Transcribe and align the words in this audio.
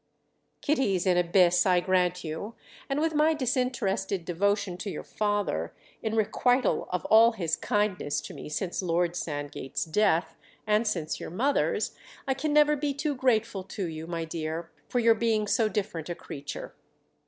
"Kitty's 0.61 1.05
an 1.05 1.17
abyss, 1.17 1.63
I 1.63 1.79
grant 1.79 2.23
you, 2.23 2.55
and 2.89 2.99
with 2.99 3.13
my 3.13 3.35
disinterested 3.35 4.25
devotion 4.25 4.75
to 4.77 4.89
your 4.89 5.03
father—in 5.03 6.15
requital 6.15 6.89
of 6.89 7.05
all 7.05 7.33
his 7.33 7.55
kindness 7.55 8.19
to 8.21 8.33
me 8.33 8.49
since 8.49 8.81
Lord 8.81 9.15
Sandgate's 9.15 9.85
death 9.85 10.37
and 10.65 10.87
since 10.87 11.19
your 11.19 11.29
mother's—I 11.29 12.33
can 12.33 12.51
never 12.51 12.75
be 12.75 12.95
too 12.95 13.13
grateful 13.13 13.63
to 13.65 13.85
you, 13.87 14.07
my 14.07 14.25
dear, 14.25 14.71
for 14.89 14.97
your 14.97 15.13
being 15.13 15.45
so 15.45 15.69
different 15.69 16.09
a 16.09 16.15
creature. 16.15 16.73